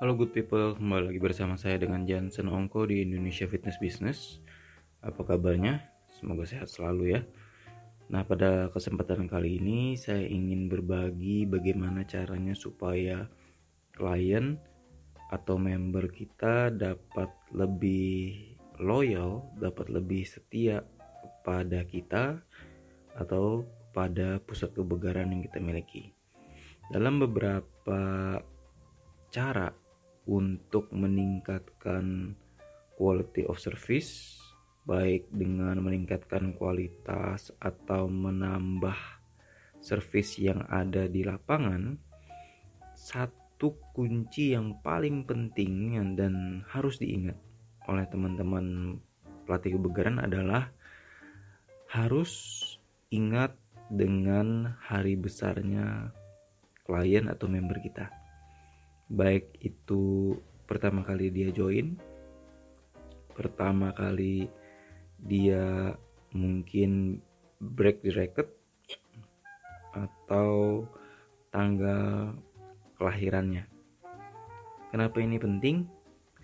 [0.00, 4.40] Halo good people, kembali lagi bersama saya dengan Jansen Ongko di Indonesia Fitness Business.
[5.04, 5.92] Apa kabarnya?
[6.08, 7.20] Semoga sehat selalu ya.
[8.08, 13.28] Nah, pada kesempatan kali ini saya ingin berbagi bagaimana caranya supaya
[13.92, 14.56] klien
[15.28, 20.80] atau member kita dapat lebih loyal, dapat lebih setia
[21.44, 22.40] pada kita
[23.20, 26.08] atau pada pusat kebugaran yang kita miliki.
[26.88, 28.00] Dalam beberapa
[29.28, 29.79] cara
[30.28, 32.36] untuk meningkatkan
[33.00, 34.36] quality of service
[34.84, 38.96] baik dengan meningkatkan kualitas atau menambah
[39.80, 41.96] service yang ada di lapangan
[42.92, 47.36] satu kunci yang paling penting dan harus diingat
[47.88, 48.96] oleh teman-teman
[49.48, 50.68] pelatih kebugaran adalah
[51.88, 52.32] harus
[53.10, 53.56] ingat
[53.90, 56.14] dengan hari besarnya
[56.86, 58.19] klien atau member kita.
[59.10, 60.38] Baik itu
[60.70, 61.98] pertama kali dia join,
[63.34, 64.46] pertama kali
[65.18, 65.98] dia
[66.30, 67.18] mungkin
[67.58, 68.46] break the record
[69.90, 70.86] atau
[71.50, 72.38] tanggal
[72.94, 73.66] kelahirannya.
[74.94, 75.90] Kenapa ini penting?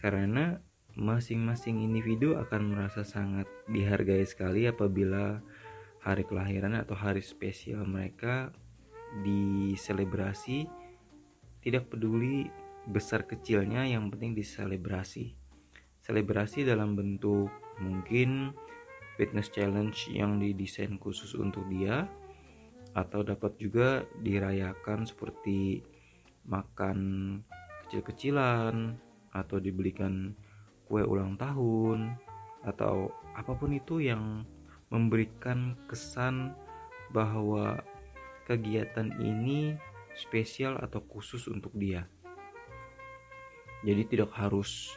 [0.02, 0.58] Karena
[0.98, 5.38] masing-masing individu akan merasa sangat dihargai sekali apabila
[6.00, 8.50] hari kelahiran atau hari spesial mereka
[9.22, 10.66] diselebrasi
[11.66, 12.46] tidak peduli
[12.86, 15.34] besar kecilnya yang penting diselebrasi
[15.98, 17.50] selebrasi dalam bentuk
[17.82, 18.54] mungkin
[19.18, 22.06] fitness challenge yang didesain khusus untuk dia
[22.94, 25.82] atau dapat juga dirayakan seperti
[26.46, 26.98] makan
[27.82, 28.94] kecil-kecilan
[29.34, 30.30] atau dibelikan
[30.86, 32.14] kue ulang tahun
[32.62, 34.46] atau apa pun itu yang
[34.94, 36.54] memberikan kesan
[37.10, 37.82] bahwa
[38.46, 39.74] kegiatan ini
[40.16, 42.08] spesial atau khusus untuk dia.
[43.84, 44.96] Jadi tidak harus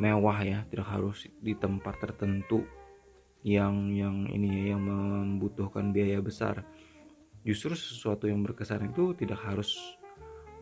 [0.00, 2.64] mewah ya, tidak harus di tempat tertentu
[3.44, 6.64] yang yang ini ya, yang membutuhkan biaya besar.
[7.44, 9.76] Justru sesuatu yang berkesan itu tidak harus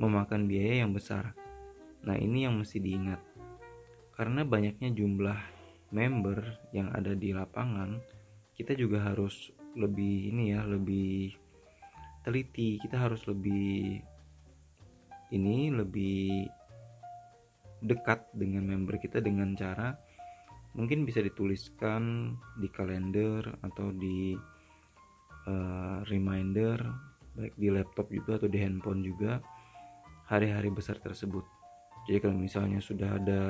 [0.03, 1.31] memakan biaya yang besar.
[2.03, 3.23] Nah, ini yang mesti diingat.
[4.19, 5.39] Karena banyaknya jumlah
[5.95, 6.43] member
[6.75, 8.03] yang ada di lapangan,
[8.59, 11.39] kita juga harus lebih ini ya, lebih
[12.23, 12.79] teliti.
[12.79, 14.01] Kita harus lebih
[15.33, 16.47] ini lebih
[17.83, 19.91] dekat dengan member kita dengan cara
[20.73, 24.33] mungkin bisa dituliskan di kalender atau di
[25.49, 26.79] uh, reminder
[27.33, 29.41] baik di laptop juga atau di handphone juga
[30.29, 31.45] hari-hari besar tersebut.
[32.09, 33.41] Jadi kalau misalnya sudah ada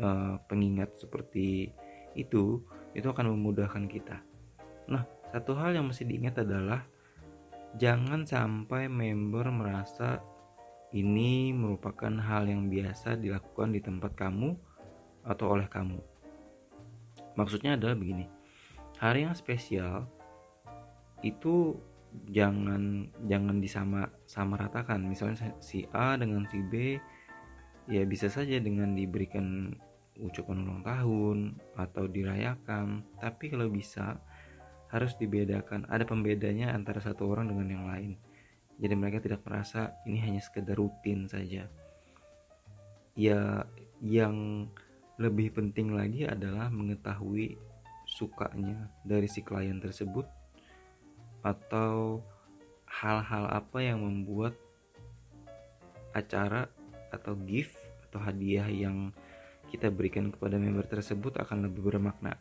[0.00, 1.68] uh, pengingat seperti
[2.16, 2.60] itu
[2.92, 4.20] itu akan memudahkan kita.
[4.88, 6.84] Nah satu hal yang mesti diingat adalah
[7.74, 10.22] Jangan sampai member merasa
[10.94, 14.54] ini merupakan hal yang biasa dilakukan di tempat kamu
[15.26, 15.98] atau oleh kamu.
[17.34, 18.30] Maksudnya adalah begini.
[19.02, 20.06] Hari yang spesial
[21.26, 21.74] itu
[22.30, 25.02] jangan jangan disama sama ratakan.
[25.02, 26.94] Misalnya si A dengan si B
[27.90, 29.74] ya bisa saja dengan diberikan
[30.22, 31.38] ucapan ulang tahun
[31.74, 34.22] atau dirayakan, tapi kalau bisa
[34.94, 35.90] harus dibedakan.
[35.90, 38.14] Ada pembedanya antara satu orang dengan yang lain.
[38.78, 41.66] Jadi mereka tidak merasa ini hanya sekedar rutin saja.
[43.18, 43.66] Ya
[43.98, 44.66] yang
[45.18, 47.58] lebih penting lagi adalah mengetahui
[48.06, 50.26] sukanya dari si klien tersebut
[51.42, 52.22] atau
[52.86, 54.54] hal-hal apa yang membuat
[56.14, 56.70] acara
[57.10, 57.74] atau gift
[58.10, 59.10] atau hadiah yang
[59.70, 62.38] kita berikan kepada member tersebut akan lebih bermakna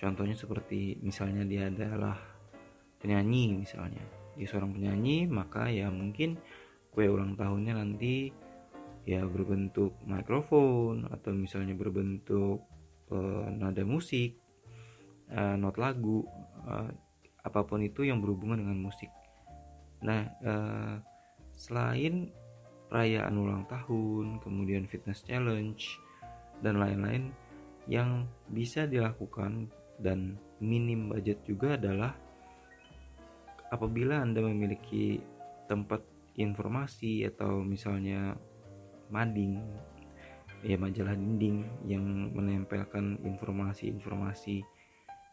[0.00, 2.18] contohnya seperti misalnya dia adalah
[2.98, 4.02] penyanyi misalnya.
[4.34, 6.40] Dia seorang penyanyi maka ya mungkin
[6.90, 8.30] kue ulang tahunnya nanti
[9.04, 12.64] ya berbentuk mikrofon atau misalnya berbentuk
[13.12, 14.40] uh, nada musik
[15.28, 16.24] uh, not lagu
[16.64, 16.88] uh,
[17.44, 19.12] apa pun itu yang berhubungan dengan musik.
[20.00, 20.96] Nah uh,
[21.52, 22.32] selain
[22.88, 26.00] perayaan ulang tahun kemudian fitness challenge
[26.64, 27.34] dan lain-lain
[27.84, 29.68] yang bisa dilakukan
[30.04, 32.12] dan minim budget juga adalah
[33.72, 35.18] apabila Anda memiliki
[35.64, 36.04] tempat
[36.36, 38.36] informasi atau misalnya
[39.08, 39.64] mading
[40.64, 44.64] ya majalah dinding yang menempelkan informasi-informasi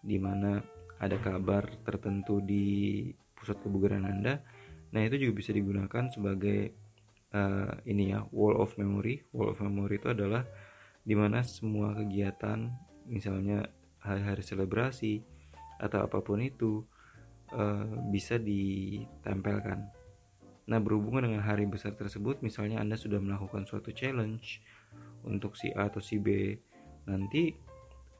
[0.03, 0.59] di mana
[1.01, 4.43] ada kabar tertentu di pusat kebugaran Anda.
[4.91, 6.75] Nah, itu juga bisa digunakan sebagai
[7.33, 9.23] uh, ini ya, wall of memory.
[9.33, 10.45] Wall of memory itu adalah
[11.01, 12.69] di mana semua kegiatan
[13.09, 13.65] misalnya
[14.01, 15.21] hari-hari selebrasi
[15.81, 16.85] atau apa pun itu
[17.53, 19.89] uh, bisa ditempelkan.
[20.69, 24.61] Nah, berhubungan dengan hari besar tersebut, misalnya Anda sudah melakukan suatu challenge
[25.25, 26.53] untuk si A atau si B,
[27.09, 27.49] nanti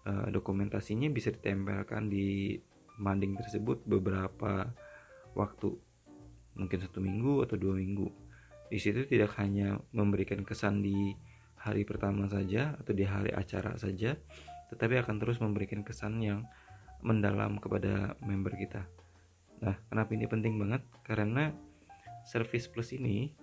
[0.10, 2.58] uh, dokumentasinya bisa ditempelkan di
[2.98, 4.68] mading tersebut beberapa
[5.38, 5.70] waktu,
[6.58, 8.10] mungkin satu minggu atau dua minggu.
[8.72, 11.14] Di situ tidak hanya memberikan kesan di
[11.62, 14.18] hari pertama saja atau di hari acara saja,
[14.72, 16.48] tetapi akan terus memberikan kesan yang
[17.04, 18.88] mendalam kepada member kita.
[19.62, 20.82] Nah, kenapa ini penting banget?
[21.06, 21.54] Karena
[22.26, 23.34] service plus ini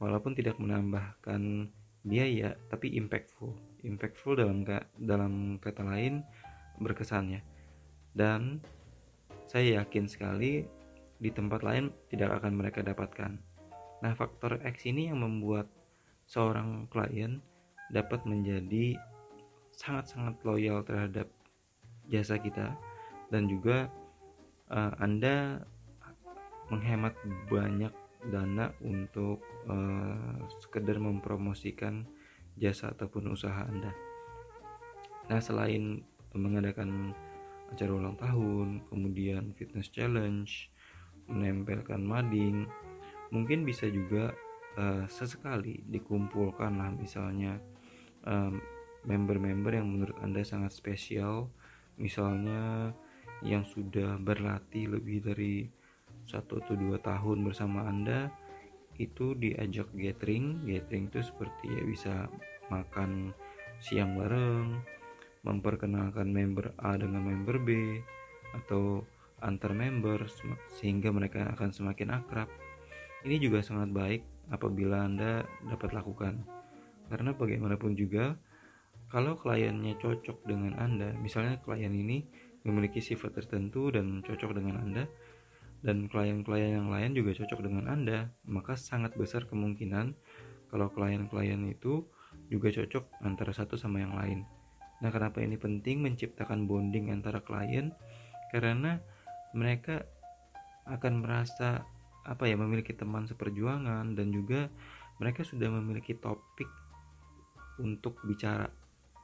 [0.00, 1.72] walaupun tidak menambahkan
[2.06, 4.62] biaya tapi impactful impactful dalam
[4.94, 6.22] dalam kata lain
[6.78, 7.42] berkesannya
[8.14, 8.62] dan
[9.48, 10.68] saya yakin sekali
[11.16, 13.40] di tempat lain tidak akan mereka dapatkan
[14.04, 15.66] nah faktor X ini yang membuat
[16.28, 17.40] seorang klien
[17.90, 18.94] dapat menjadi
[19.76, 21.28] sangat-sangat loyal terhadap
[22.08, 22.74] jasa kita
[23.28, 23.92] dan juga
[24.72, 25.60] uh, Anda
[26.72, 27.14] menghemat
[27.46, 27.92] banyak
[28.26, 30.34] dana untuk uh,
[30.64, 32.08] sekedar mempromosikan
[32.58, 33.92] jasa ataupun usaha Anda.
[35.28, 36.02] Nah, selain
[36.32, 37.12] mengadakan
[37.70, 40.70] acara ulang tahun, kemudian fitness challenge,
[41.26, 42.66] menempelkan mading,
[43.34, 44.32] mungkin bisa juga
[44.78, 47.58] uh, sesekali dikumpulkan lah misalnya
[49.06, 51.48] member-member yang menurut Anda sangat spesial,
[51.96, 52.92] misalnya
[53.40, 55.70] yang sudah berlatih lebih dari
[56.26, 58.28] satu atau dua tahun bersama Anda
[58.98, 60.66] itu diajak gathering.
[60.66, 62.14] Gathering itu seperti ya bisa
[62.68, 63.30] makan
[63.78, 64.82] siang bareng
[65.46, 68.02] memperkenalkan member A dengan member B
[68.56, 69.06] atau
[69.44, 70.26] antar member
[70.74, 72.50] sehingga mereka akan semakin akrab.
[73.22, 76.42] Ini juga sangat baik apabila Anda dapat lakukan.
[77.06, 78.34] Karena bagaimanapun juga
[79.16, 82.28] kalau kliennya cocok dengan Anda misalnya klien ini
[82.68, 85.08] memiliki sifat tertentu dan cocok dengan Anda
[85.80, 90.18] dan klien-klien yang lain juga cocok dengan Anda, maka sangat besar kemungkinan
[90.68, 92.04] kalau klien-klien itu
[92.50, 94.42] juga cocok antara satu sama yang lain.
[94.98, 97.94] Nah, kenapa ini penting menciptakan bonding antara klien?
[98.50, 98.98] Karena
[99.54, 100.02] mereka
[100.90, 101.86] akan merasa
[102.26, 104.66] apa ya memiliki teman seperjuangan dan juga
[105.22, 106.66] mereka sudah memiliki topik
[107.78, 108.66] untuk bicara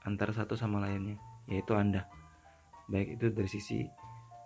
[0.02, 2.06] antara satu sama lainnya, yaitu Anda.
[2.90, 3.78] Baik itu dari sisi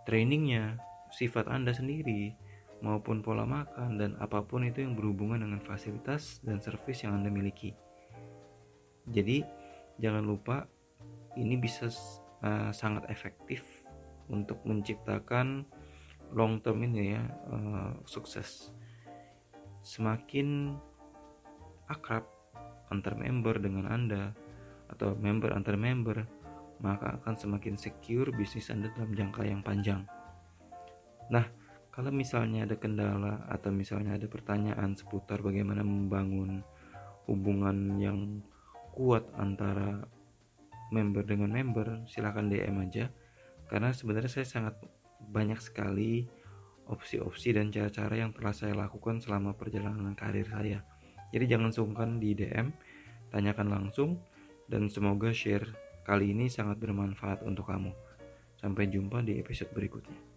[0.04, 0.78] trainingnya,
[1.10, 2.36] sifat Anda sendiri
[2.84, 7.32] maupun pola makan dan apa pun itu yang berhubungan dengan fasilitas dan servis yang Anda
[7.32, 7.72] miliki.
[9.08, 9.40] Jadi,
[9.96, 10.68] jangan lupa
[11.38, 11.88] ini bisa
[12.44, 13.64] uh, sangat efektif
[14.26, 15.64] untuk menciptakan
[16.34, 18.74] long term ini ya uh, sukses.
[19.86, 20.74] Semakin
[21.86, 22.26] akrab
[22.90, 24.34] antar member dengan Anda
[24.90, 26.22] atau member antar member,
[26.80, 30.04] maka akan semakin secure bisnis Anda dalam jangka yang panjang.
[31.32, 31.46] Nah,
[31.90, 36.60] kalau misalnya ada kendala atau misalnya ada pertanyaan seputar bagaimana membangun
[37.24, 38.44] hubungan yang
[38.92, 40.04] kuat antara
[40.92, 43.10] member dengan member, silahkan DM aja.
[43.66, 44.78] Karena sebenarnya saya sangat
[45.26, 46.28] banyak sekali
[46.86, 50.86] opsi-opsi dan cara-cara yang telah saya lakukan selama perjalanan karir saya.
[51.34, 52.70] Jadi jangan sungkan di DM,
[53.34, 54.22] tanyakan langsung,
[54.66, 55.70] dan semoga share
[56.06, 57.94] kali ini sangat bermanfaat untuk kamu.
[58.58, 60.35] Sampai jumpa di episode berikutnya.